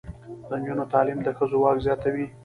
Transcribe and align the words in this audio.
د 0.47 0.49
نجونو 0.59 0.85
تعلیم 0.93 1.19
د 1.23 1.27
ښځو 1.37 1.57
واک 1.61 1.77
زیاتوي. 1.85 2.25